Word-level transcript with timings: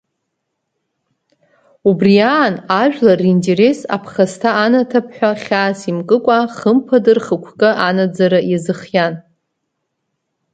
Убри 1.89 2.15
аан, 2.33 2.55
ажәлар 2.81 3.19
ринтерес 3.23 3.79
аԥхасҭа 3.95 4.49
анаҭап 4.65 5.07
ҳәа 5.15 5.31
хьаас 5.43 5.79
имкыкәа, 5.89 6.37
хымԥада 6.57 7.11
рхықәкы 7.17 7.69
анаӡара 7.87 8.39
иазыхиан. 8.51 9.13